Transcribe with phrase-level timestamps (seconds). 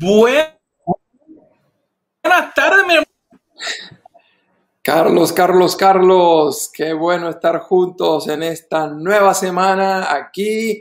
[0.00, 0.54] Buenas
[2.54, 3.06] tardes, mi hermano.
[4.82, 10.80] Carlos, Carlos, Carlos, qué bueno estar juntos en esta nueva semana aquí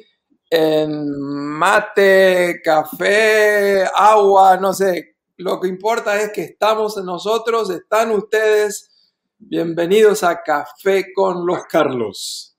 [0.50, 5.16] en mate, café, agua, no sé.
[5.38, 8.92] Lo que importa es que estamos nosotros, están ustedes.
[9.38, 12.58] Bienvenidos a Café con los Carlos.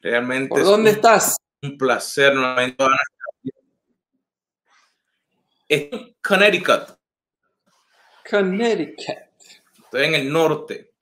[0.00, 0.48] Realmente.
[0.48, 1.36] ¿Por dónde un, estás?
[1.62, 2.84] Un placer nuevamente.
[5.72, 6.98] En Connecticut.
[8.28, 9.16] Connecticut.
[9.84, 10.92] Estoy en el norte.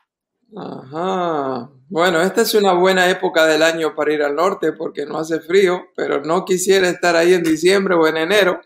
[0.56, 1.70] Ajá.
[1.88, 5.40] Bueno, esta es una buena época del año para ir al norte porque no hace
[5.40, 8.60] frío, pero no quisiera estar ahí en diciembre o en enero.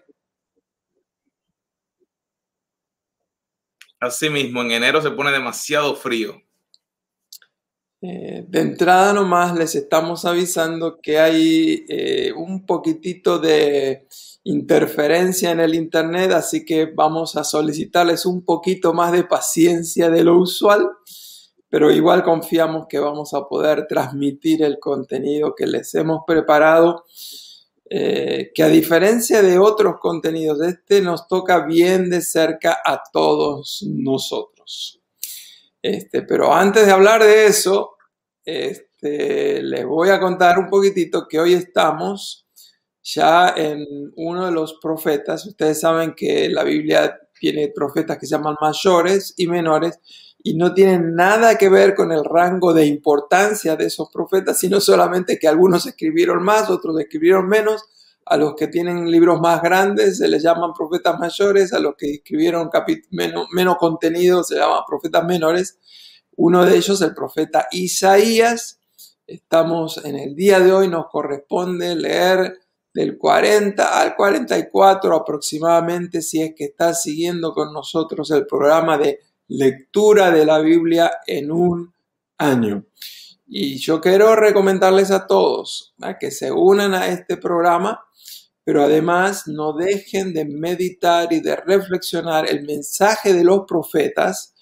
[3.99, 6.44] Así mismo, en enero se pone demasiado frío.
[8.07, 14.07] Eh, de entrada nomás les estamos avisando que hay eh, un poquitito de
[14.43, 20.23] interferencia en el internet, así que vamos a solicitarles un poquito más de paciencia de
[20.23, 20.87] lo usual,
[21.71, 27.07] pero igual confiamos que vamos a poder transmitir el contenido que les hemos preparado,
[27.89, 33.83] eh, que a diferencia de otros contenidos, este nos toca bien de cerca a todos
[33.89, 35.01] nosotros.
[35.81, 37.94] Este, pero antes de hablar de eso,
[38.45, 42.47] este, les voy a contar un poquitito que hoy estamos
[43.03, 45.47] ya en uno de los profetas.
[45.47, 49.99] Ustedes saben que la Biblia tiene profetas que se llaman mayores y menores
[50.43, 54.81] y no tienen nada que ver con el rango de importancia de esos profetas, sino
[54.81, 57.83] solamente que algunos escribieron más, otros escribieron menos.
[58.27, 62.15] A los que tienen libros más grandes se les llaman profetas mayores, a los que
[62.15, 62.71] escribieron
[63.11, 65.79] menos, menos contenido se llaman profetas menores.
[66.37, 68.81] Uno de ellos, el profeta Isaías.
[69.27, 72.59] Estamos en el día de hoy, nos corresponde leer
[72.93, 79.21] del 40 al 44 aproximadamente, si es que estás siguiendo con nosotros el programa de
[79.49, 81.93] lectura de la Biblia en un
[82.39, 82.87] año.
[83.47, 88.05] Y yo quiero recomendarles a todos que se unan a este programa,
[88.65, 94.54] pero además no dejen de meditar y de reflexionar el mensaje de los profetas,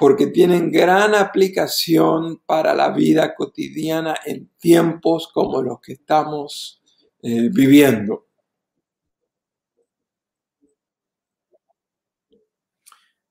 [0.00, 6.80] porque tienen gran aplicación para la vida cotidiana en tiempos como los que estamos
[7.22, 8.26] eh, viviendo.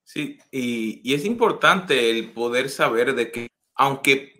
[0.04, 4.36] Sí, y, y es importante el poder saber de que aunque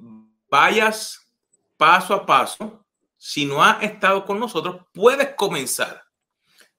[0.52, 1.34] vayas
[1.78, 2.86] paso a paso,
[3.18, 6.04] si no has estado con nosotros, puedes comenzar.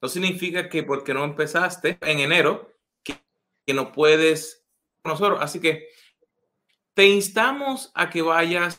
[0.01, 2.73] No significa que porque no empezaste en enero,
[3.03, 3.21] que,
[3.75, 4.60] no puedes
[5.05, 5.39] nosotros.
[5.41, 5.89] Así que
[6.95, 8.79] te instamos a que vayas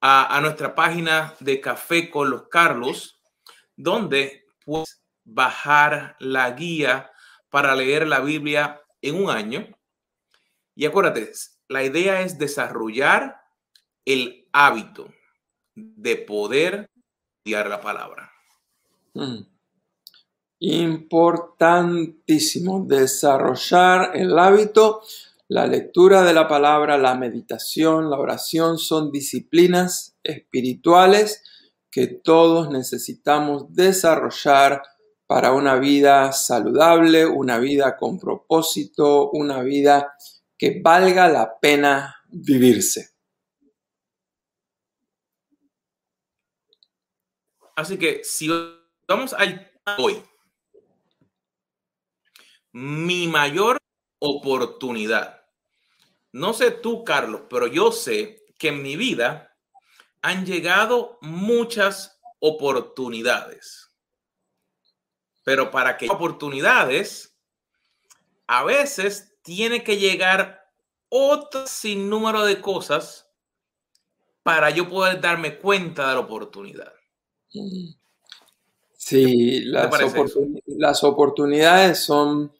[0.00, 3.20] a, nuestra página de Café con los Carlos,
[3.74, 7.10] donde puedes bajar la guía
[7.50, 9.66] para leer la Biblia en un año.
[10.74, 11.32] Y acuérdate,
[11.68, 13.40] la idea es desarrollar
[14.04, 15.12] el hábito
[15.74, 16.90] de poder
[17.38, 18.32] estudiar la palabra.
[19.14, 19.55] Mm.
[20.58, 25.02] Importantísimo desarrollar el hábito
[25.48, 31.44] la lectura de la palabra, la meditación, la oración son disciplinas espirituales
[31.88, 34.82] que todos necesitamos desarrollar
[35.28, 40.16] para una vida saludable, una vida con propósito, una vida
[40.58, 43.10] que valga la pena vivirse.
[47.76, 48.48] Así que si
[49.06, 50.20] vamos al hoy,
[52.76, 53.78] mi mayor
[54.18, 55.40] oportunidad.
[56.32, 59.56] No sé tú, Carlos, pero yo sé que en mi vida
[60.20, 63.88] han llegado muchas oportunidades.
[65.42, 67.34] Pero para que oportunidades,
[68.46, 70.70] a veces tiene que llegar
[71.08, 73.26] otro sinnúmero de cosas
[74.42, 76.92] para yo poder darme cuenta de la oportunidad.
[78.98, 79.90] Sí, las,
[80.66, 82.52] las oportunidades son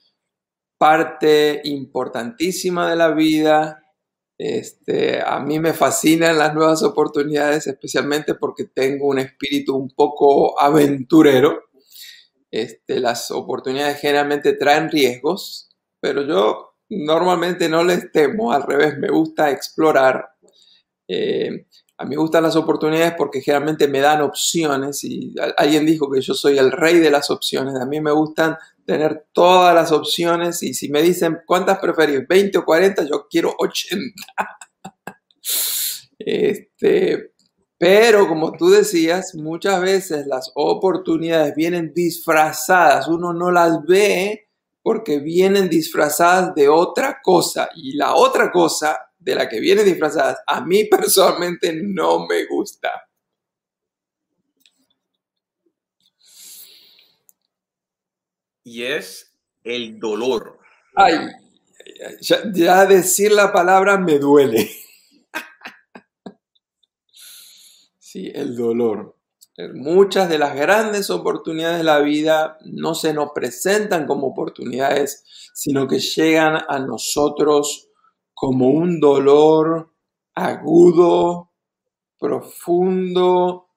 [0.79, 3.83] parte importantísima de la vida.
[4.39, 10.61] Este, a mí me fascinan las nuevas oportunidades, especialmente porque tengo un espíritu un poco
[10.61, 11.65] aventurero.
[12.51, 15.71] Este, las oportunidades generalmente traen riesgos,
[16.01, 20.29] pero yo normalmente no les temo, al revés, me gusta explorar.
[21.09, 21.67] Eh,
[21.99, 26.21] a mí me gustan las oportunidades porque generalmente me dan opciones y alguien dijo que
[26.21, 27.75] yo soy el rey de las opciones.
[27.77, 32.59] A mí me gustan tener todas las opciones y si me dicen cuántas preferís, 20
[32.59, 34.15] o 40, yo quiero 80.
[36.19, 37.33] este,
[37.77, 44.49] Pero como tú decías, muchas veces las oportunidades vienen disfrazadas, uno no las ve
[44.83, 50.39] porque vienen disfrazadas de otra cosa y la otra cosa de la que vienen disfrazadas
[50.47, 53.06] a mí personalmente no me gusta.
[58.67, 59.33] Y es
[59.63, 60.59] el dolor.
[60.97, 61.19] Ay,
[62.21, 64.69] ya, decir la palabra me duele.
[68.01, 69.17] sí, el dolor.
[69.73, 75.23] Muchas de las grandes oportunidades de la vida no se nos presentan como oportunidades,
[75.55, 77.89] sino que llegan a nosotros
[78.35, 79.93] como un dolor
[80.35, 81.53] agudo,
[82.19, 83.69] profundo,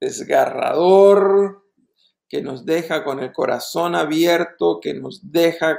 [0.00, 1.63] desgarrador,
[2.34, 5.78] que nos deja con el corazón abierto, que nos deja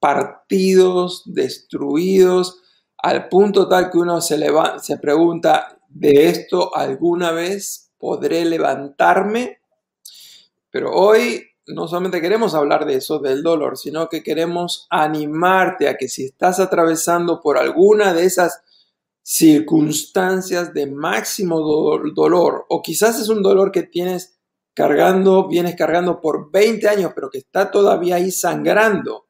[0.00, 2.60] partidos, destruidos,
[2.98, 4.44] al punto tal que uno se,
[4.82, 9.60] se pregunta, ¿de esto alguna vez podré levantarme?
[10.68, 15.96] Pero hoy no solamente queremos hablar de eso, del dolor, sino que queremos animarte a
[15.96, 18.64] que si estás atravesando por alguna de esas
[19.22, 24.33] circunstancias de máximo dolor, o quizás es un dolor que tienes
[24.74, 29.24] cargando, vienes cargando por 20 años, pero que está todavía ahí sangrando,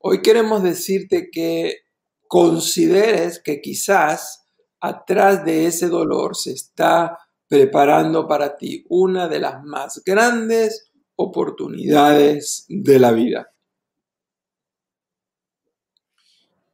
[0.00, 1.82] Hoy queremos decirte que
[2.28, 4.48] consideres que quizás
[4.78, 7.18] atrás de ese dolor se está
[7.48, 13.52] preparando para ti una de las más grandes oportunidades de la vida.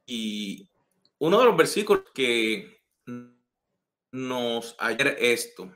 [0.05, 0.69] Y
[1.17, 2.77] uno de los versículos que
[4.11, 5.71] nos ayer esto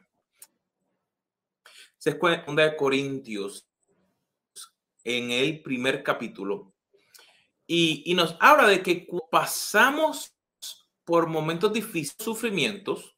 [1.99, 3.69] se encuentra de Corintios
[5.03, 6.73] en el primer capítulo
[7.71, 10.35] y, nos habla de que pasamos
[11.03, 13.15] por momentos difíciles, sufrimientos,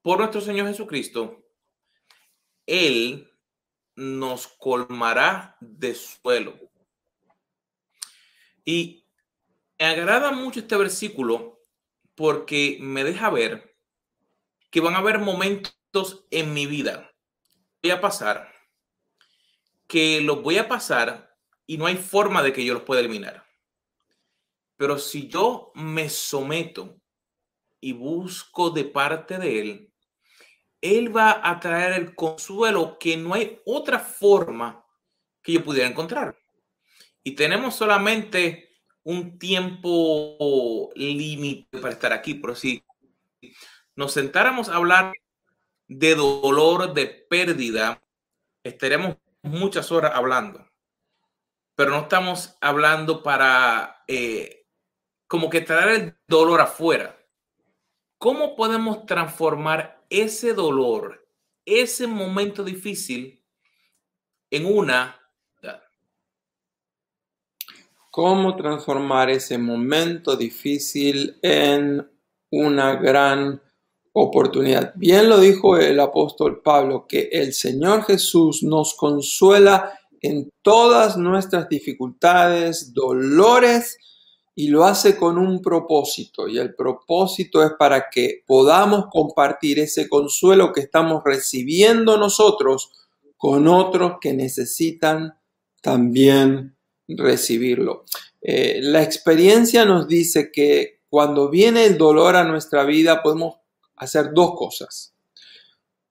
[0.00, 1.44] por nuestro Señor Jesucristo,
[2.66, 3.28] Él
[3.96, 6.56] nos colmará de suelo.
[8.64, 9.04] Y
[9.76, 11.58] me agrada mucho este versículo
[12.14, 13.76] porque me deja ver
[14.70, 17.12] que van a haber momentos en mi vida.
[17.90, 18.52] A pasar,
[19.86, 21.36] que los voy a pasar
[21.66, 23.46] y no hay forma de que yo los pueda eliminar.
[24.76, 27.00] Pero si yo me someto
[27.80, 29.92] y busco de parte de Él,
[30.80, 34.84] Él va a traer el consuelo que no hay otra forma
[35.42, 36.36] que yo pudiera encontrar.
[37.22, 38.66] Y tenemos solamente
[39.02, 42.84] un tiempo límite para estar aquí, pero si
[43.94, 45.12] nos sentáramos a hablar
[45.88, 48.02] de dolor, de pérdida,
[48.64, 50.66] estaremos muchas horas hablando
[51.76, 54.66] pero no estamos hablando para eh,
[55.28, 57.16] como que traer el dolor afuera.
[58.18, 61.28] ¿Cómo podemos transformar ese dolor,
[61.66, 63.44] ese momento difícil,
[64.50, 65.20] en una...
[68.10, 72.10] ¿Cómo transformar ese momento difícil en
[72.50, 73.60] una gran
[74.20, 74.92] oportunidad?
[74.96, 81.68] Bien lo dijo el apóstol Pablo, que el Señor Jesús nos consuela en todas nuestras
[81.68, 83.98] dificultades, dolores,
[84.58, 86.48] y lo hace con un propósito.
[86.48, 92.90] Y el propósito es para que podamos compartir ese consuelo que estamos recibiendo nosotros
[93.36, 95.34] con otros que necesitan
[95.82, 96.74] también
[97.06, 98.04] recibirlo.
[98.40, 103.56] Eh, la experiencia nos dice que cuando viene el dolor a nuestra vida podemos
[103.96, 105.14] hacer dos cosas.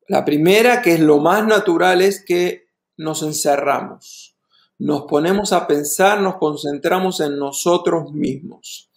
[0.07, 4.35] La primera, que es lo más natural, es que nos encerramos,
[4.77, 8.91] nos ponemos a pensar, nos concentramos en nosotros mismos.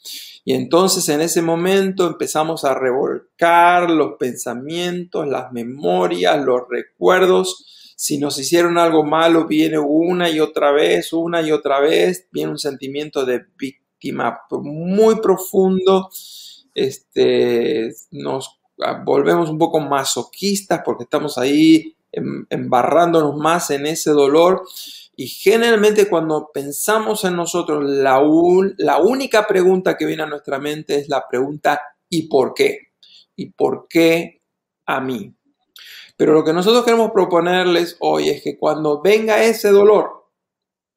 [0.44, 7.94] Y entonces en ese momento empezamos a revolcar los pensamientos, las memorias, los recuerdos.
[7.96, 12.52] Si nos hicieron algo malo, viene una y otra vez, una y otra vez, viene
[12.52, 16.10] un sentimiento de víctima muy profundo.
[16.74, 18.57] Este, nos
[19.04, 24.62] volvemos un poco masoquistas porque estamos ahí Em, embarrándonos más en ese dolor.
[25.16, 28.22] Y generalmente cuando pensamos en nosotros, la,
[28.78, 32.92] la única pregunta que viene a nuestra mente es la pregunta ¿y por qué?
[33.36, 34.40] ¿Y por qué
[34.86, 35.34] a mí?
[36.16, 40.30] Pero lo que nosotros queremos proponerles hoy es que cuando venga ese dolor,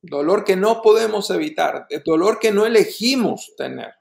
[0.01, 3.93] dolor que no podemos evitar, dolor que no elegimos tener,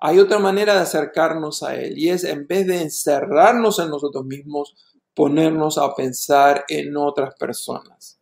[0.00, 4.24] hay otra manera de acercarnos a Él y es en vez de encerrarnos en nosotros
[4.24, 4.74] mismos,
[5.14, 8.20] ponernos a pensar en otras personas.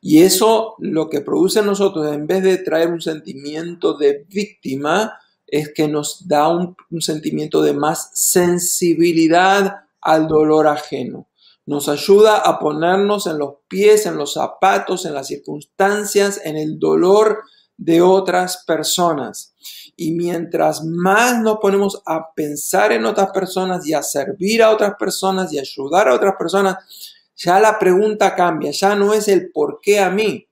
[0.00, 5.16] Y eso lo que produce en nosotros, en vez de traer un sentimiento de víctima,
[5.46, 11.28] es que nos da un, sentimiento de más sensibilidad al dolor ajeno.
[11.66, 16.78] Nos ayuda a ponernos en los pies, en los zapatos, en las circunstancias, en el
[16.78, 17.42] dolor
[17.84, 19.54] de otras personas.
[19.96, 24.94] Y mientras más nos ponemos a pensar en otras personas y a servir a otras
[24.98, 26.76] personas y ayudar a otras personas,
[27.36, 30.46] ya la pregunta cambia, ya no es el por qué a mí,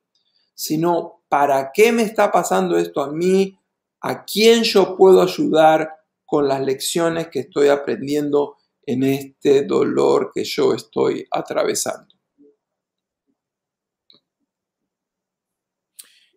[0.55, 3.57] sino para qué me está pasando esto a mí,
[4.01, 5.89] a quién yo puedo ayudar
[6.27, 12.20] con las lecciones que estoy aprendiendo en este dolor que yo estoy atravesando.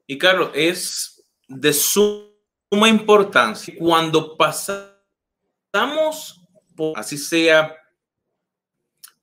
[0.06, 4.92] Y Carlos, es de suma importancia cuando pasamos,
[6.76, 7.76] por, así sea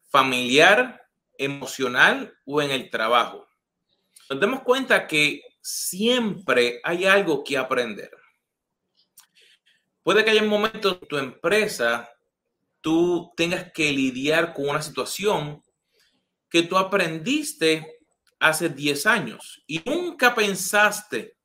[0.09, 1.01] familiar,
[1.37, 3.47] emocional o en el trabajo,
[4.29, 8.11] nos demos cuenta que siempre hay algo que aprender.
[10.03, 12.11] Puede que haya momentos en tu empresa
[12.81, 15.63] tú tengas que lidiar con una situación
[16.49, 18.00] que tú aprendiste
[18.41, 21.37] hace 10 años y nunca pensaste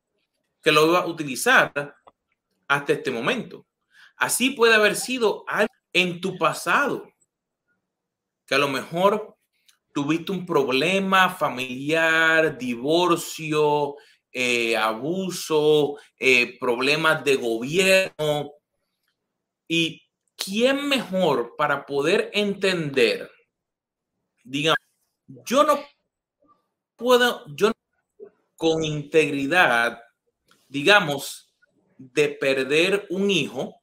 [0.63, 1.95] que lo iba a utilizar
[2.67, 3.67] hasta este momento.
[4.15, 5.45] Así puede haber sido
[5.93, 7.07] en tu pasado,
[8.47, 9.37] que a lo mejor
[9.93, 13.95] tuviste un problema familiar, divorcio,
[14.31, 18.51] eh, abuso, eh, problemas de gobierno.
[19.67, 20.01] Y
[20.35, 23.29] quién mejor para poder entender,
[24.43, 24.79] digamos,
[25.27, 25.79] yo no
[26.95, 27.71] puedo, yo
[28.55, 30.01] con integridad,
[30.67, 31.53] digamos,
[31.97, 33.81] de perder un hijo,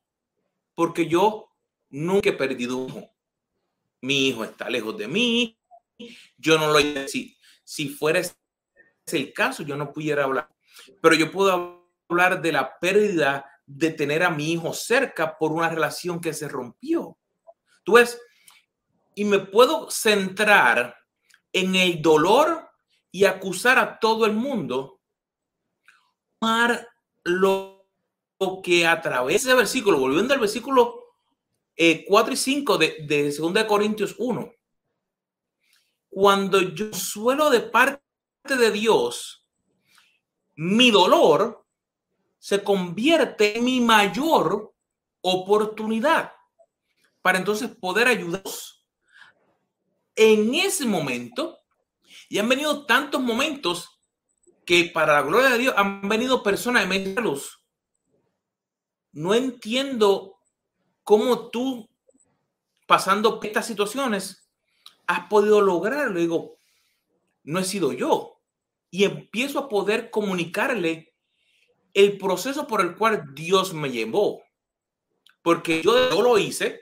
[0.74, 1.50] porque yo
[1.90, 3.10] nunca he perdido un hijo.
[4.00, 5.58] Mi hijo está lejos de mí,
[6.36, 8.34] yo no lo si, si fuera ese
[9.12, 10.48] el caso, yo no pudiera hablar,
[11.00, 15.68] pero yo puedo hablar de la pérdida de tener a mi hijo cerca por una
[15.68, 17.18] relación que se rompió.
[17.84, 18.20] Tú ves,
[19.14, 20.96] y me puedo centrar
[21.52, 22.71] en el dolor
[23.12, 25.00] y acusar a todo el mundo,
[27.24, 27.86] lo,
[28.40, 31.14] lo que a través de ese versículo, volviendo al versículo
[31.76, 34.52] 4 eh, y 5 de, de 2 de Corintios 1,
[36.08, 38.02] cuando yo suelo de parte
[38.44, 39.46] de Dios
[40.54, 41.64] mi dolor,
[42.38, 44.74] se convierte en mi mayor
[45.20, 46.32] oportunidad
[47.22, 48.84] para entonces poder ayudarlos
[50.16, 51.58] en ese momento.
[52.32, 54.00] Y han venido tantos momentos
[54.64, 57.62] que para la gloria de Dios han venido personas de luz.
[59.12, 60.38] No entiendo
[61.04, 61.90] cómo tú,
[62.86, 64.48] pasando estas situaciones,
[65.06, 66.18] has podido lograrlo.
[66.18, 66.56] Digo,
[67.44, 68.40] no he sido yo.
[68.90, 71.12] Y empiezo a poder comunicarle
[71.92, 74.42] el proceso por el cual Dios me llevó.
[75.42, 76.80] Porque yo no lo hice,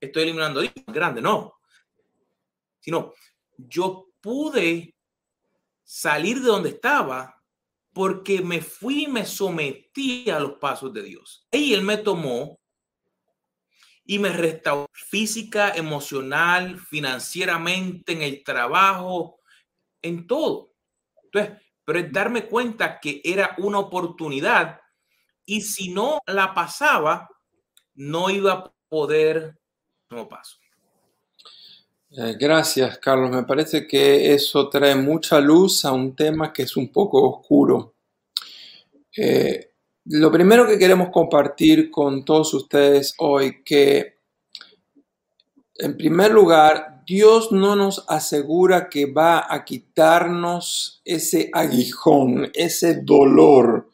[0.00, 1.60] estoy eliminando grande, no.
[2.80, 3.14] Sino,
[3.56, 4.92] yo pude
[5.84, 7.40] salir de donde estaba
[7.92, 11.46] porque me fui y me sometí a los pasos de Dios.
[11.52, 12.58] Y Él me tomó
[14.04, 19.38] y me restauró física, emocional, financieramente, en el trabajo,
[20.02, 20.72] en todo.
[21.22, 24.80] Entonces, pero es darme cuenta que era una oportunidad
[25.44, 27.28] y si no la pasaba,
[27.94, 29.56] no iba a poder
[30.10, 30.58] no paso.
[32.10, 33.30] Eh, gracias, Carlos.
[33.30, 37.94] Me parece que eso trae mucha luz a un tema que es un poco oscuro.
[39.16, 39.72] Eh,
[40.04, 44.16] lo primero que queremos compartir con todos ustedes hoy, que
[45.78, 53.90] en primer lugar, Dios no nos asegura que va a quitarnos ese aguijón, ese dolor,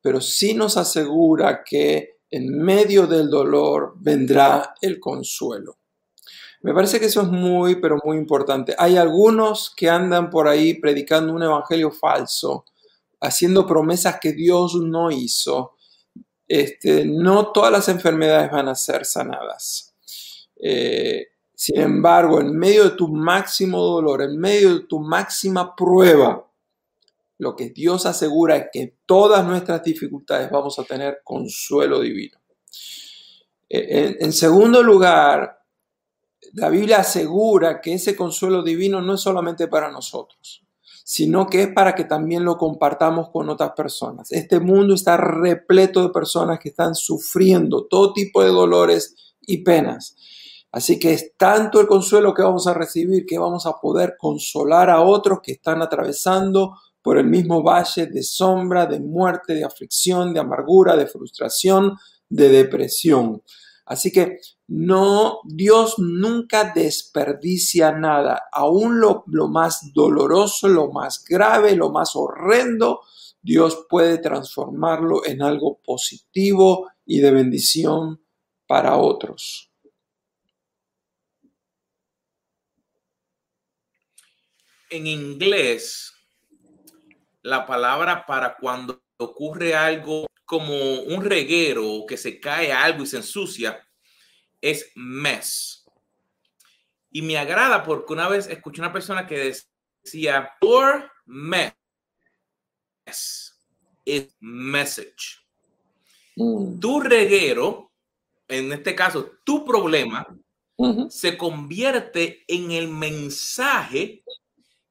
[0.00, 5.78] pero sí nos asegura que en medio del dolor vendrá el consuelo.
[6.62, 8.74] Me parece que eso es muy, pero muy importante.
[8.78, 12.64] Hay algunos que andan por ahí predicando un evangelio falso,
[13.20, 15.76] haciendo promesas que Dios no hizo.
[16.46, 19.94] Este, no todas las enfermedades van a ser sanadas.
[20.60, 26.48] Eh, sin embargo, en medio de tu máximo dolor, en medio de tu máxima prueba,
[27.38, 32.38] lo que Dios asegura es que todas nuestras dificultades vamos a tener consuelo divino.
[33.68, 35.57] Eh, en, segundo lugar,
[36.52, 40.64] la Biblia asegura que ese consuelo divino no es solamente para nosotros,
[41.04, 44.30] sino que es para que también lo compartamos con otras personas.
[44.32, 50.16] Este mundo está repleto de personas que están sufriendo todo tipo de dolores y penas.
[50.70, 54.90] Así que es tanto el consuelo que vamos a recibir que vamos a poder consolar
[54.90, 60.34] a otros que están atravesando por el mismo valle de sombra, de muerte, de aflicción,
[60.34, 61.96] de amargura, de frustración,
[62.28, 63.42] de depresión.
[63.88, 71.74] Así que no, Dios nunca desperdicia nada, aún lo, lo más doloroso, lo más grave,
[71.74, 73.00] lo más horrendo,
[73.40, 78.22] Dios puede transformarlo en algo positivo y de bendición
[78.66, 79.72] para otros.
[84.90, 86.12] En inglés,
[87.40, 93.18] la palabra para cuando ocurre algo como un reguero que se cae algo y se
[93.18, 93.86] ensucia
[94.62, 95.84] es mess.
[97.10, 99.54] Y me agrada porque una vez escuché una persona que
[100.02, 101.74] decía, your mess
[104.06, 105.36] is message.
[106.34, 106.80] Mm.
[106.80, 107.92] Tu reguero,
[108.48, 110.26] en este caso, tu problema,
[111.10, 114.24] se convierte en el mensaje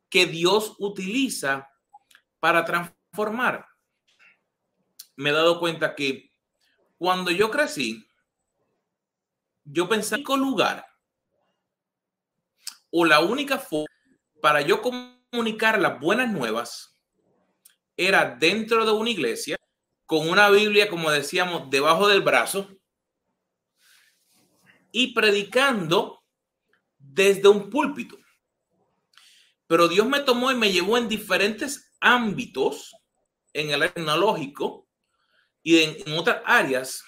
[0.07, 1.67] que Dios utiliza
[2.39, 3.65] para transformar.
[5.17, 6.31] Me he dado cuenta que
[6.97, 8.07] cuando yo crecí,
[9.63, 10.85] yo pensé en un lugar
[12.91, 13.87] o la única forma
[14.41, 16.97] para yo comunicar las buenas nuevas
[17.97, 19.57] era dentro de una iglesia
[20.05, 22.69] con una Biblia, como decíamos, debajo del brazo
[24.91, 26.23] y predicando
[26.97, 28.17] desde un púlpito.
[29.65, 32.95] Pero Dios me tomó y me llevó en diferentes ámbitos,
[33.51, 34.86] en el tecnológico
[35.67, 37.03] y en, otras áreas,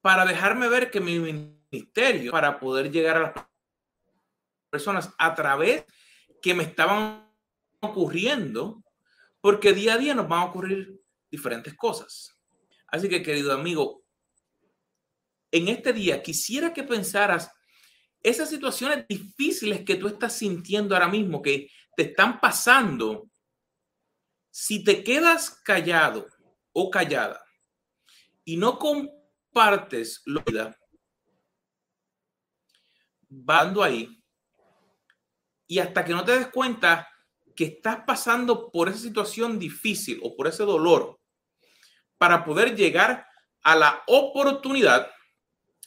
[0.00, 3.32] para dejarme ver que mi ministerio, para poder llegar a las
[4.70, 5.84] personas a través
[6.40, 7.28] que me estaban
[7.80, 8.80] ocurriendo,
[9.40, 12.32] porque día a día nos van a ocurrir diferentes cosas.
[12.86, 14.04] Así que, querido amigo,
[15.50, 17.50] en este día quisiera que pensaras
[18.22, 23.28] esas situaciones difíciles que tú estás sintiendo ahora mismo, que te están pasando,
[24.48, 26.35] si te quedas callado
[26.78, 27.42] o callada
[28.44, 30.78] y no compartes lo que da,
[33.30, 34.22] va ahí
[35.66, 37.08] y hasta que no te des cuenta
[37.56, 41.18] que estás pasando por esa situación difícil o por ese dolor
[42.18, 43.26] para poder llegar
[43.62, 45.10] a la oportunidad,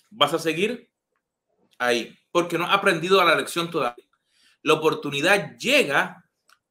[0.09, 0.91] vas a seguir
[1.77, 4.09] ahí porque no has aprendido la lección todavía.
[4.63, 6.25] La oportunidad llega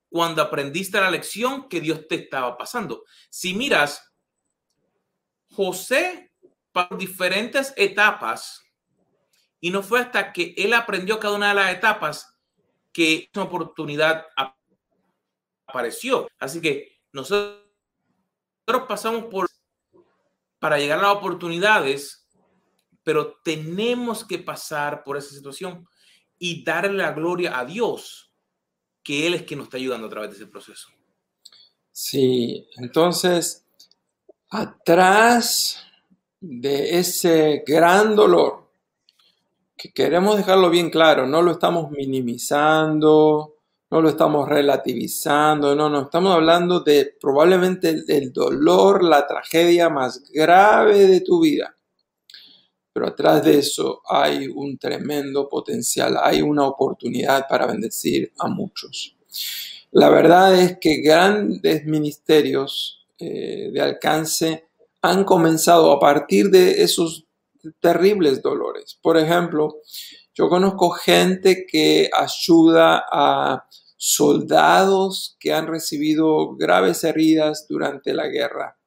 [0.09, 3.05] cuando aprendiste la lección que Dios te estaba pasando.
[3.31, 4.08] Si miras,
[5.59, 6.31] José
[6.71, 8.63] por diferentes etapas
[9.59, 12.33] y no fue hasta que él aprendió cada una de las etapas
[12.93, 14.25] que esa oportunidad
[15.67, 16.29] apareció.
[16.39, 17.59] Así que nosotros
[18.87, 19.49] pasamos por
[20.61, 22.29] para llegar a las oportunidades,
[23.03, 25.89] pero tenemos que pasar por esa situación
[26.39, 28.33] y darle la gloria a Dios,
[29.03, 30.89] que Él es quien nos está ayudando a través de ese proceso.
[31.91, 33.68] Sí, entonces,
[34.51, 35.79] atrás
[36.41, 38.69] de ese gran dolor,
[39.77, 43.55] que queremos dejarlo bien claro, no lo estamos minimizando,
[43.91, 50.31] no lo estamos relativizando, no, no, estamos hablando de probablemente el, dolor, la tragedia más
[50.33, 51.75] grave de tu vida.
[52.93, 59.17] Pero atrás de eso hay un tremendo potencial, hay una oportunidad para bendecir a muchos.
[59.93, 64.69] La verdad es que grandes ministerios eh, de alcance
[65.03, 67.27] han comenzado a partir de esos
[67.81, 68.99] terribles dolores.
[69.03, 69.77] Por ejemplo,
[70.35, 78.79] yo conozco gente que ayuda a soldados que han recibido graves heridas durante la guerra.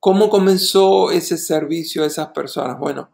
[0.00, 2.78] ¿Cómo comenzó ese servicio a esas personas?
[2.78, 3.10] Bueno,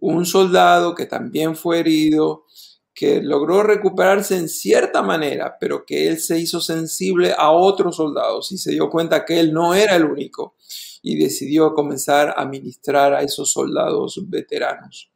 [0.00, 2.46] un soldado que también fue herido,
[2.94, 8.52] que logró recuperarse en cierta manera, pero que él se hizo sensible a otros soldados
[8.52, 10.56] y se dio cuenta que él no era el único
[11.02, 15.10] y decidió comenzar a ministrar a esos soldados veteranos.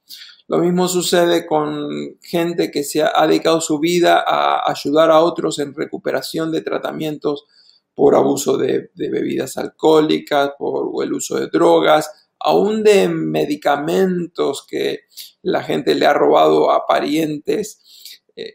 [0.49, 5.59] Lo mismo sucede con gente que se ha dedicado su vida a ayudar a otros
[5.59, 7.47] en recuperación de tratamientos
[7.95, 15.01] por abuso de, bebidas alcohólicas, por el uso de drogas, aún de medicamentos que
[15.43, 18.23] la gente le ha robado a parientes.
[18.37, 18.55] Eh,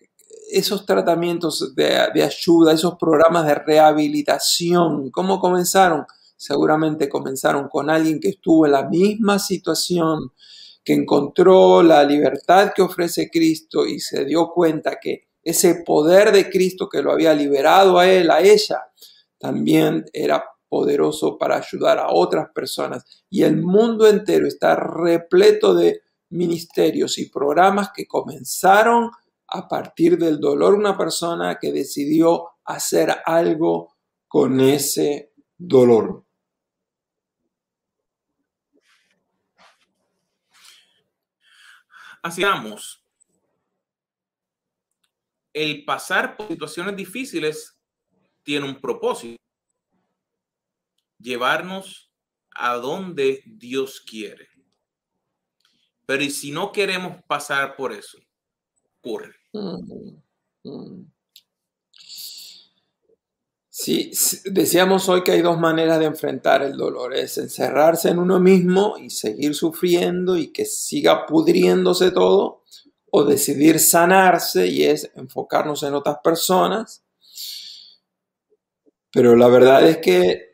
[0.49, 6.06] esos tratamientos de, de ayuda, esos programas de rehabilitación, ¿cómo comenzaron?
[6.38, 10.32] Seguramente comenzaron con alguien que estuvo en la misma situación,
[10.86, 16.49] que encontró la libertad que ofrece Cristo y se dio cuenta que ese poder de
[16.49, 18.86] Cristo que lo había liberado a él, a ella,
[19.38, 23.03] también era poderoso para ayudar a otras personas.
[23.29, 29.12] Y el mundo entero está repleto de ministerios y programas que comenzaron
[29.47, 33.95] a partir del dolor de una persona que decidió hacer algo
[34.29, 36.23] con ese dolor.
[42.21, 43.03] hacíamos,
[45.53, 47.77] el pasar por situaciones difíciles
[48.43, 49.40] tiene un propósito.
[51.21, 52.12] Llevarnos
[52.55, 54.47] a donde Dios quiere.
[56.05, 58.17] Pero ¿y si no queremos pasar por eso?
[58.99, 59.34] Ocurre.
[59.53, 60.17] Mm,
[60.63, 61.12] mm.
[63.69, 64.12] Sí,
[64.45, 67.15] decíamos hoy que hay dos maneras de enfrentar el dolor.
[67.15, 72.62] Es encerrarse en uno mismo y seguir sufriendo y que siga pudriéndose todo,
[73.12, 77.03] o decidir sanarse y es enfocarnos en otras personas.
[79.12, 80.50] Pero la verdad es que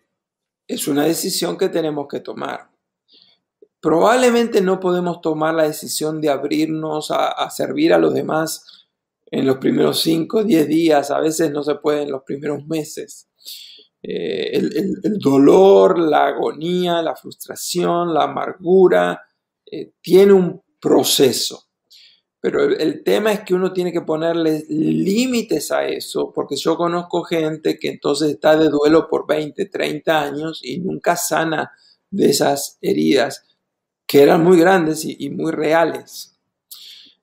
[0.68, 2.70] es una decisión que tenemos que tomar.
[3.80, 8.88] Probablemente no podemos tomar la decisión de abrirnos a, servir a los demás
[9.28, 12.66] en los primeros 5 o 10 días, a veces no se puede en los primeros
[12.66, 13.30] meses.
[14.02, 19.22] Eh, el, dolor, la agonía, la frustración, la amargura,
[19.70, 21.67] eh, tiene un proceso.
[22.40, 27.24] Pero el, tema es que uno tiene que ponerle límites a eso, porque yo conozco
[27.24, 31.72] gente que entonces está de duelo por 20, 30 años y nunca sana
[32.10, 33.44] de esas heridas
[34.06, 36.38] que eran muy grandes y muy reales.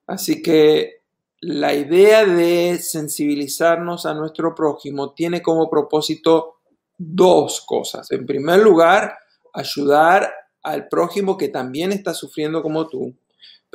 [0.05, 1.01] Así que
[1.39, 6.55] la idea de sensibilizarnos a nuestro prójimo tiene como propósito
[6.97, 8.11] dos cosas.
[8.11, 9.17] En primer lugar,
[9.53, 10.31] ayudar
[10.63, 13.15] al prójimo que también está sufriendo como tú.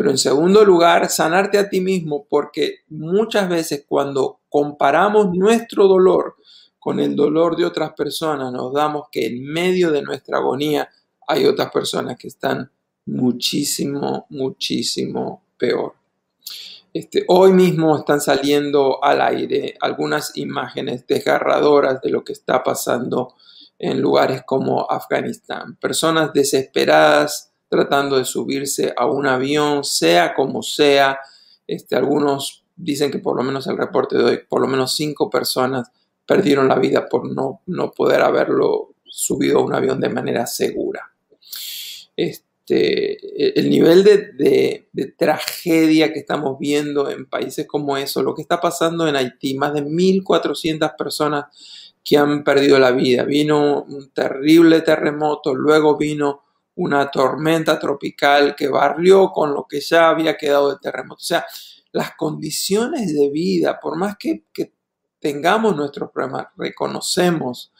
[0.00, 6.36] Pero en segundo lugar, sanarte a ti mismo, porque muchas veces cuando comparamos nuestro dolor
[6.78, 10.88] con el dolor de otras personas, nos damos que en medio de nuestra agonía
[11.28, 12.70] hay otras personas que están
[13.04, 15.92] muchísimo, muchísimo peor.
[16.94, 23.34] Este, hoy mismo están saliendo al aire algunas imágenes desgarradoras de lo que está pasando
[23.78, 25.76] en lugares como Afganistán.
[25.76, 31.18] Personas desesperadas tratando de subirse a un avión, sea como sea.
[31.66, 35.30] Este, algunos dicen que por lo menos el reporte de hoy, por lo menos cinco
[35.30, 35.90] personas
[36.26, 41.12] perdieron la vida por no, no poder haberlo subido a un avión de manera segura.
[42.14, 48.42] Este, este, el nivel de, tragedia que estamos viendo en países como eso, lo que
[48.42, 51.46] está pasando en Haití, más de 1.400 personas
[52.04, 53.24] que han perdido la vida.
[53.24, 56.42] Vino un terrible terremoto, luego vino
[56.80, 61.20] una tormenta tropical que barrió con lo que ya había quedado de terremoto.
[61.20, 61.46] O sea,
[61.92, 64.44] las condiciones de vida, por más que,
[65.18, 67.70] tengamos nuestros problemas, reconocemos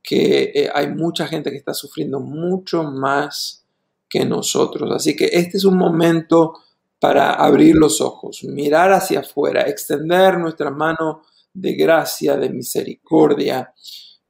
[0.00, 3.66] que eh, hay mucha gente que está sufriendo mucho más
[4.08, 4.92] que nosotros.
[4.94, 6.54] Así que este es un momento
[7.00, 13.74] para abrir los ojos, mirar hacia afuera, extender nuestra mano de gracia, de misericordia,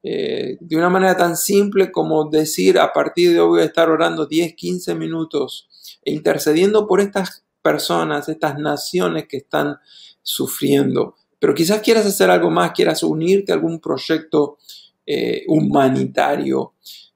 [0.03, 3.89] eh, de una manera tan simple como decir a partir de hoy voy a estar
[3.89, 5.69] orando 10, 15 minutos
[6.03, 9.77] e intercediendo por estas personas, estas naciones que están
[10.23, 11.15] sufriendo.
[11.39, 14.57] Pero quizás quieras hacer algo más, quieras unirte a algún proyecto
[15.05, 16.73] eh, humanitario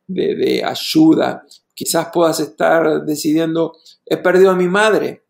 [0.07, 1.43] de, de ayuda.
[1.73, 5.25] Quizás puedas estar decidiendo, he perdido a mi madre,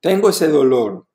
[0.00, 1.06] tengo ese dolor,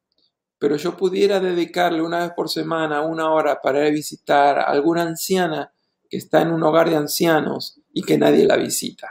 [0.60, 4.64] pero yo pudiera dedicarle una vez por semana una hora para ir a visitar a
[4.64, 5.74] alguna anciana
[6.10, 9.10] que está en un hogar de ancianos y que nadie la visita.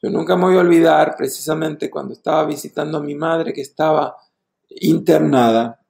[0.00, 4.16] Yo nunca me voy a olvidar precisamente cuando estaba visitando a mi madre que estaba
[4.68, 5.80] internada,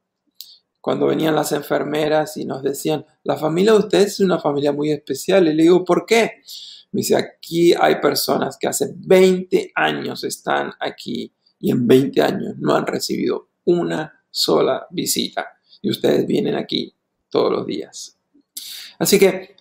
[0.81, 4.91] cuando venían las enfermeras y nos decían, la familia de ustedes es una familia muy
[4.91, 5.49] especial.
[5.49, 6.43] Y le digo, ¿por qué?
[6.93, 12.55] Me dice, aquí hay personas que hace 20 años están aquí y en 20 años
[12.59, 15.59] no han recibido una sola visita.
[15.81, 16.95] Y ustedes vienen aquí
[17.31, 18.19] todos los días.
[18.99, 19.57] Así que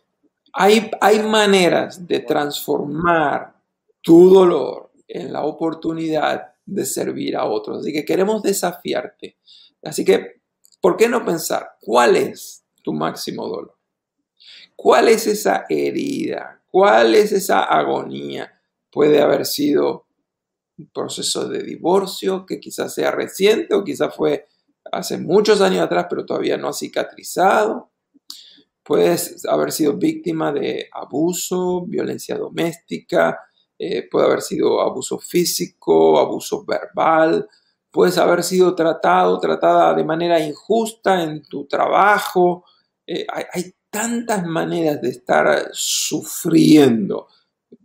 [0.51, 3.55] hay, hay maneras de transformar
[4.01, 7.79] tu dolor en la oportunidad de servir a otros.
[7.79, 9.38] Así que queremos desafiarte.
[9.83, 10.41] Así que,
[10.81, 13.77] ¿por qué no pensar cuál es tu máximo dolor?
[14.75, 16.61] ¿Cuál es esa herida?
[16.69, 18.59] ¿Cuál es esa agonía?
[18.91, 20.05] Puede haber sido
[20.77, 24.47] un proceso de divorcio que quizás sea reciente o quizás fue
[24.91, 27.91] hace muchos años atrás, pero todavía no ha cicatrizado.
[28.84, 33.39] Puedes haber sido víctima de abuso, violencia doméstica,
[33.78, 37.48] eh, puede haber sido abuso físico, abuso verbal,
[37.91, 42.63] puedes haber sido tratado, tratada de manera injusta en tu trabajo.
[43.08, 47.28] Eh, hay tantas maneras de estar sufriendo,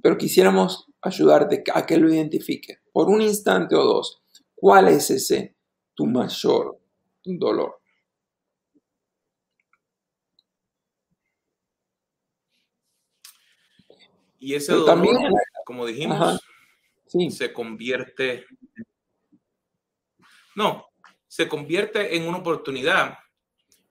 [0.02, 4.22] pero quisiéramos ayudarte a que lo identifique por un instante o dos.
[4.54, 5.56] ¿Cuál es ese
[5.94, 6.79] tu mayor
[7.24, 7.80] dolor?
[14.38, 15.16] Y ese dolor, también,
[15.66, 16.40] como dijimos,
[17.30, 18.46] se convierte
[20.54, 20.90] No,
[21.26, 23.18] se convierte en una oportunidad,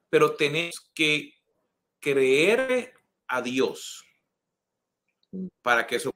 [0.10, 1.34] pero tenemos que
[2.00, 2.94] creer
[3.28, 4.04] a Dios
[5.62, 6.12] para que eso...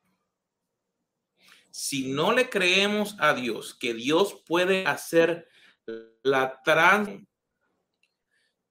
[1.71, 5.47] Si no le creemos a Dios que Dios puede hacer
[5.85, 7.27] la trans,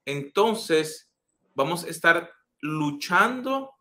[0.04, 1.10] entonces
[1.54, 3.74] vamos a estar luchando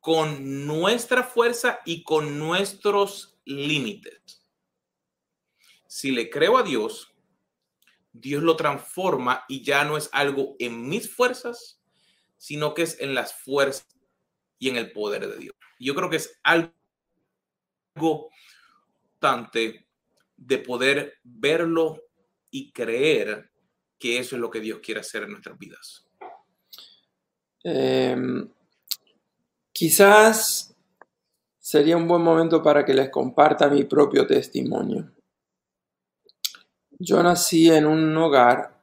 [0.00, 4.46] con nuestra fuerza y con nuestros límites.
[5.86, 7.14] Si le creo a Dios,
[8.12, 11.80] Dios lo transforma y ya no es algo en mis fuerzas,
[12.36, 13.88] sino que es en las fuerzas
[14.58, 15.54] y en el poder de Dios.
[15.80, 16.72] Yo creo que es algo
[17.96, 19.88] importante
[20.36, 22.03] de poder verlo
[22.54, 23.50] y creer
[23.98, 26.06] que eso es lo que Dios quiere hacer en nuestras vidas.
[27.64, 28.48] Em,
[29.72, 30.72] quizás
[31.58, 35.12] sería un buen momento para que les comparta mi propio testimonio.
[36.96, 38.80] Yo nací en un hogar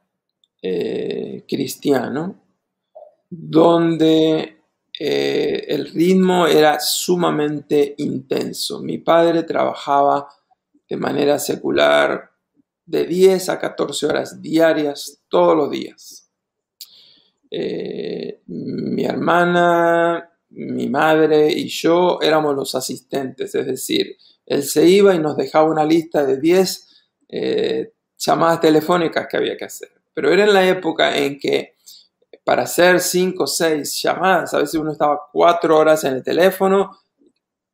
[0.62, 2.43] eh, cristiano
[3.29, 4.63] donde
[4.99, 8.81] eh, el ritmo era sumamente intenso.
[8.81, 10.27] Mi padre trabajaba
[10.89, 12.30] de manera secular
[12.91, 16.30] de 10 a 14 horas diarias todos los días.
[17.49, 25.15] Eh, mi hermana, mi madre y yo éramos los asistentes, es decir, él se iba
[25.15, 26.88] y nos dejaba una lista de 10
[27.30, 29.89] eh, llamadas telefónicas que había que hacer.
[30.13, 31.75] Pero era en la época en que
[32.43, 34.54] para hacer cinco o seis llamadas.
[34.54, 36.97] A veces uno estaba cuatro horas en el teléfono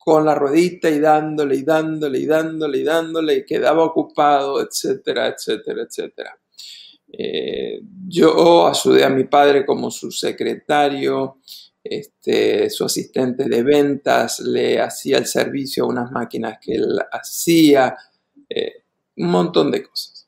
[0.07, 5.27] con la ruedita y dándole y dándole y dándole y dándole y quedaba ocupado, etcétera,
[5.27, 6.39] etcétera, etcétera.
[7.11, 11.39] Eh, yo ayudé a mi padre como su secretario,
[11.83, 17.97] este, su asistente de ventas, le hacía el servicio a unas máquinas que él hacía,
[18.47, 18.83] eh,
[19.17, 20.25] un montón de cosas.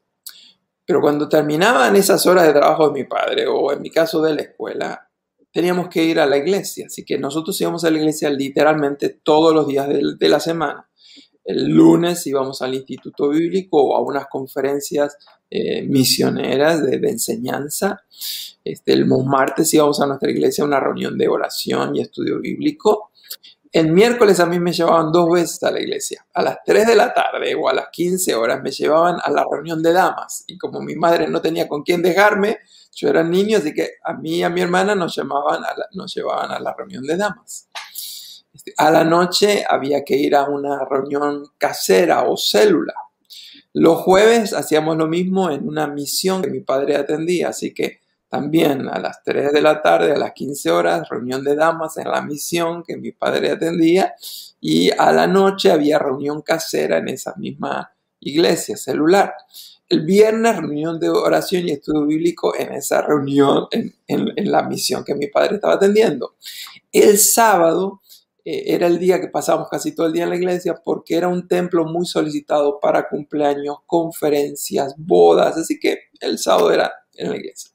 [0.83, 4.35] Pero cuando terminaban esas horas de trabajo de mi padre, o en mi caso de
[4.35, 5.08] la escuela,
[5.51, 6.85] teníamos que ir a la iglesia.
[6.87, 10.89] Así que nosotros íbamos a la iglesia literalmente todos los días de, la semana.
[11.43, 15.17] El lunes íbamos al Instituto Bíblico o a unas conferencias
[15.49, 18.03] eh, misioneras de, enseñanza.
[18.63, 23.11] Este, el martes íbamos a nuestra iglesia a una reunión de oración y estudio bíblico.
[23.71, 26.25] El miércoles a mí me llevaban dos veces a la iglesia.
[26.33, 29.45] A las 3 de la tarde o a las 15 horas me llevaban a la
[29.49, 30.43] reunión de damas.
[30.47, 32.57] Y como mi madre no tenía con quién dejarme,
[32.91, 35.61] yo era niño, así que a mí y a mi hermana nos, llamaban
[35.93, 37.69] nos llevaban a la reunión de damas.
[38.53, 42.93] Este, a la noche había que ir a una reunión casera o célula.
[43.73, 48.87] Los jueves hacíamos lo mismo en una misión que mi padre atendía, así que también
[48.87, 52.21] a las 3 de la tarde, a las 15 horas, reunión de damas en la
[52.21, 54.13] misión que mi padre atendía
[54.59, 59.33] y a la noche había reunión casera en esa misma iglesia celular.
[59.87, 65.15] El viernes reunión de oración y estudio bíblico en esa reunión, en, la misión que
[65.15, 66.35] mi padre estaba atendiendo.
[66.91, 68.01] El sábado
[68.45, 71.27] eh, era el día que pasábamos casi todo el día en la iglesia porque era
[71.27, 77.37] un templo muy solicitado para cumpleaños, conferencias, bodas, así que el sábado era en la
[77.37, 77.71] iglesia.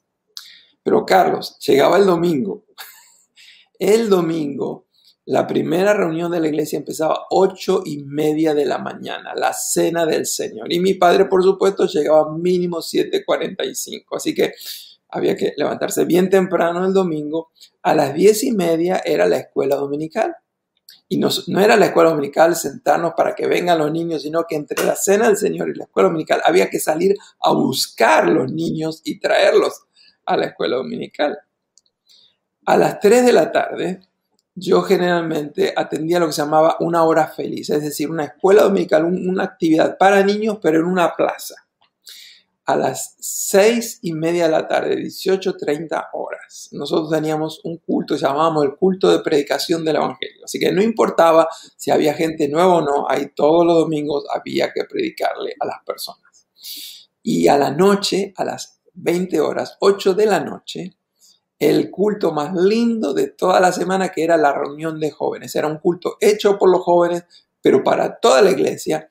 [0.83, 2.65] Pero Carlos, llegaba el domingo.
[3.77, 4.84] El domingo,
[5.25, 10.05] la primera reunión de la iglesia empezaba ocho y media de la mañana, la cena
[10.05, 10.71] del Señor.
[10.71, 14.05] Y mi padre, por supuesto, llegaba mínimo 7.45.
[14.15, 14.53] Así que
[15.09, 17.51] había que levantarse bien temprano el domingo.
[17.81, 20.35] A las diez y media era la escuela dominical.
[21.07, 24.55] Y no, no, era la escuela dominical sentarnos para que vengan los niños, sino que
[24.55, 28.51] entre la cena del Señor y la escuela dominical había que salir a buscar los
[28.51, 29.85] niños y traerlos
[30.25, 31.39] a la escuela dominical.
[32.67, 34.01] A las 3 de la tarde,
[34.55, 39.03] yo generalmente atendía lo que se llamaba una hora feliz, es decir, una escuela dominical,
[39.03, 41.55] una actividad para niños, pero en una plaza.
[42.63, 48.63] A las 6 y media de la tarde, 18.30 horas, nosotros teníamos un culto, llamábamos
[48.65, 50.45] el culto de predicación del Evangelio.
[50.45, 54.71] Así que no importaba si había gente nueva o no, ahí todos los domingos había
[54.73, 56.47] que predicarle a las personas.
[57.21, 60.97] Y a la noche, a las 20 horas, 8 de la noche,
[61.69, 65.55] el culto más lindo de toda la semana, que era la reunión de jóvenes.
[65.55, 67.25] Era un culto hecho por los jóvenes,
[67.61, 69.09] pero para toda la iglesia,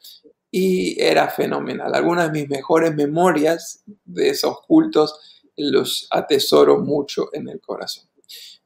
[0.50, 1.94] y era fenomenal.
[1.94, 8.08] Algunas de mis mejores memorias de esos cultos los atesoro mucho en el corazón.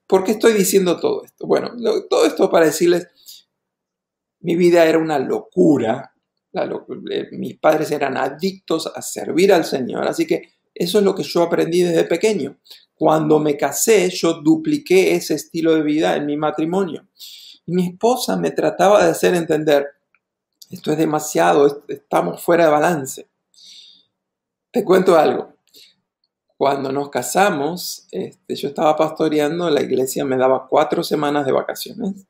[0.07, 1.47] ¿Por qué estoy diciendo todo esto?
[1.47, 1.71] Bueno,
[2.09, 3.09] todo esto para decirles,
[4.41, 6.15] mi vida era una locura.
[6.53, 11.23] Eh, mis padres eran adictos a servir al Señor, así que eso es lo que
[11.23, 12.59] yo aprendí desde pequeño.
[12.99, 17.07] Cuando me casé, yo dupliqué ese estilo de vida en mi matrimonio.
[17.67, 19.87] Y mi esposa me trataba de hacer entender,
[20.71, 23.29] esto es demasiado, estamos fuera de balance.
[24.71, 25.55] te cuento algo.
[26.57, 32.27] Cuando nos casamos, este, yo estaba pastoreando, la iglesia me daba cuatro semanas de vacaciones.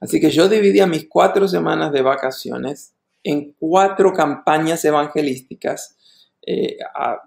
[0.00, 5.96] Así que yo dividía mis cuatro semanas de vacaciones en cuatro campañas evangelísticas.
[6.44, 6.76] Eh,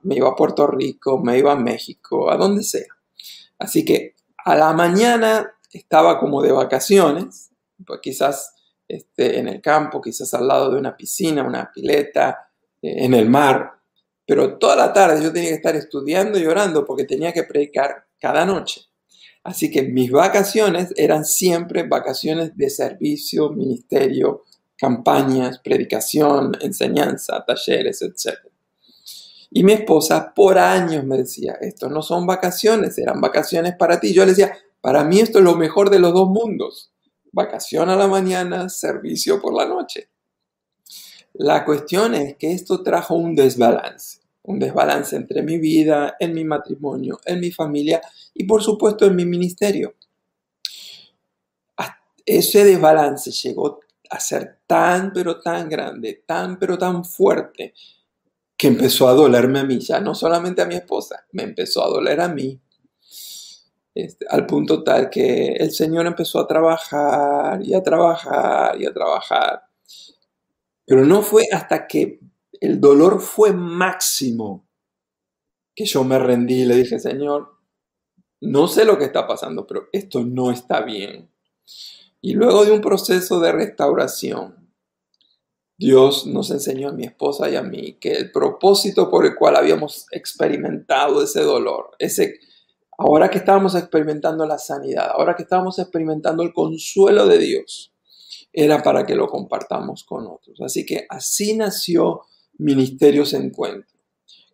[0.04, 2.88] me iba a Puerto Rico, me iba a México, a donde sea.
[3.58, 7.51] Así que a la mañana estaba como de vacaciones,
[7.86, 8.54] pues quizás
[8.88, 12.49] este, en el campo, quizás al lado de una piscina, una pileta,
[12.82, 13.71] eh, en el mar.
[14.25, 18.06] Pero toda la tarde yo tenía que estar estudiando y orando porque tenía que predicar
[18.19, 18.82] cada noche.
[19.43, 24.43] Así que mis vacaciones eran siempre vacaciones de servicio, ministerio,
[24.75, 28.39] campañas, predicación, enseñanza, talleres, etc.
[29.51, 34.13] Y mi esposa por años me decía, esto no son vacaciones, eran vacaciones para ti.
[34.13, 36.91] Yo le decía, para mí esto es lo mejor de los dos mundos.
[37.31, 40.10] Vacación a la mañana, servicio por la noche.
[41.34, 46.45] La cuestión es que esto trajo un desbalance, un desbalance entre mi vida, en mi
[46.45, 48.01] matrimonio, en mi familia
[48.34, 49.95] y por supuesto en mi ministerio.
[52.25, 57.73] Ese desbalance llegó a ser tan pero tan grande, tan pero tan fuerte,
[58.57, 61.89] que empezó a dolerme a mí, ya no solamente a mi esposa, me empezó a
[61.89, 62.61] doler a mí,
[63.93, 68.93] este, al punto tal que el Señor empezó a trabajar y a trabajar y a
[68.93, 69.63] trabajar.
[70.85, 72.19] Pero no fue hasta que
[72.59, 74.67] el dolor fue máximo
[75.75, 77.57] que yo me rendí y le dije, Señor,
[78.41, 81.29] no sé lo que está pasando, pero esto no está bien.
[82.21, 84.64] Y luego de un proceso de restauración,
[85.77, 89.57] Dios nos enseñó a mi esposa y a mí que el propósito por el cual
[89.57, 92.39] habíamos experimentado ese dolor, ese
[92.97, 97.93] ahora que estábamos experimentando la sanidad, ahora que estábamos experimentando el consuelo de Dios,
[98.53, 100.61] era para que lo compartamos con otros.
[100.61, 102.21] Así que así nació
[102.57, 103.99] Ministerios Encuentro.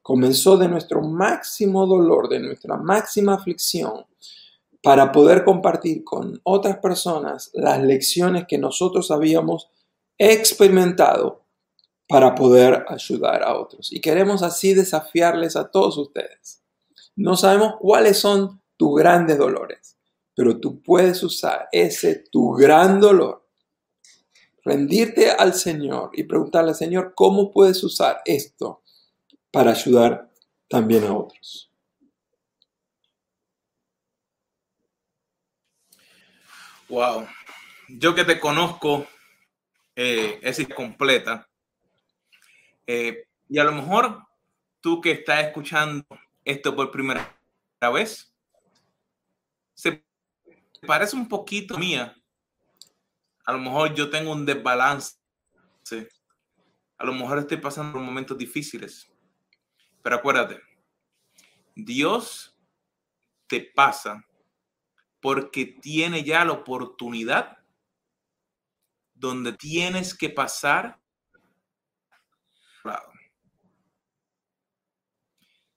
[0.01, 4.07] Comenzó de nuestro máximo dolor, de nuestra máxima aflicción,
[4.81, 9.69] para poder compartir con otras personas las lecciones que nosotros habíamos
[10.29, 11.45] experimentado
[12.07, 13.91] para poder ayudar a otros.
[13.91, 16.61] Y queremos así desafiarles a todos ustedes.
[17.15, 19.97] No sabemos cuáles son tus grandes dolores,
[20.35, 23.47] pero tú puedes usar ese tu gran dolor,
[24.63, 28.81] rendirte al Señor y preguntarle, Señor, ¿cómo puedes usar esto
[29.51, 30.31] para ayudar
[30.71, 31.69] también a otros.
[36.87, 37.27] Wow,
[37.89, 39.05] yo que te conozco
[39.95, 41.47] eh, es completa.
[42.87, 44.23] Eh, y a lo mejor
[44.79, 46.05] tú que estás escuchando
[46.43, 47.37] esto por primera
[47.93, 48.33] vez,
[49.73, 50.03] se
[50.85, 52.15] parece un poquito mía.
[53.45, 55.17] A lo mejor yo tengo un desbalance.
[56.97, 59.11] A lo mejor estoy pasando por momentos difíciles.
[60.01, 60.61] Pero acuérdate,
[61.75, 62.55] Dios
[63.47, 64.25] te pasa
[65.19, 67.60] porque tiene ya la oportunidad
[69.21, 70.99] donde tienes que pasar.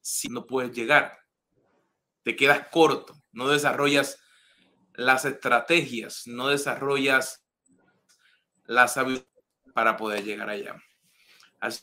[0.00, 1.18] Si no puedes llegar,
[2.22, 4.18] te quedas corto, no desarrollas
[4.94, 7.44] las estrategias, no desarrollas
[8.64, 9.28] la sabiduría
[9.74, 10.82] para poder llegar allá.
[11.60, 11.82] Así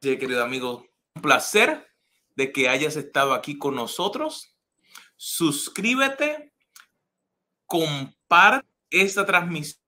[0.00, 1.86] que, querido amigo, un placer
[2.34, 4.56] de que hayas estado aquí con nosotros.
[5.16, 6.52] Suscríbete,
[7.66, 9.85] comparte esta transmisión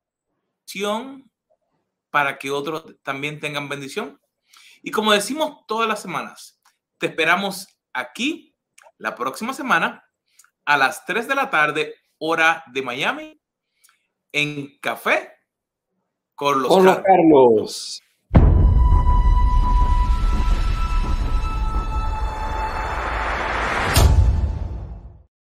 [2.11, 4.21] para que otros también tengan bendición.
[4.83, 6.61] Y como decimos todas las semanas,
[6.99, 8.55] te esperamos aquí
[8.99, 10.05] la próxima semana
[10.65, 13.41] a las 3 de la tarde, hora de Miami,
[14.33, 15.33] en Café
[16.35, 18.03] con los, Carlos.